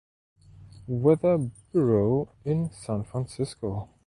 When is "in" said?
2.43-2.71